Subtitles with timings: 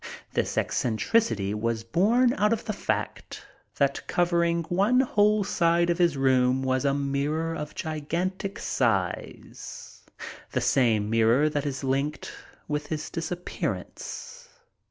[0.33, 3.45] This eccentricity was borne out by the fact
[3.77, 9.45] that covering one whole side of his room was a mirror of gigantic size—the
[10.59, 12.33] same mirror that is linked
[12.67, 14.49] with his disappearance.